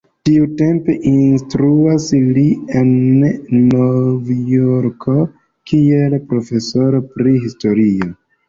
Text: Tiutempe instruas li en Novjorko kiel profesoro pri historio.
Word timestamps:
Tiutempe 0.27 0.93
instruas 1.09 2.07
li 2.37 2.45
en 2.79 2.89
Novjorko 3.75 5.19
kiel 5.73 6.19
profesoro 6.33 7.07
pri 7.21 7.37
historio. 7.47 8.13